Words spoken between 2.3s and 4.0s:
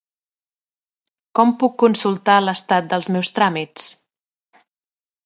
l'estat dels meus tràmits?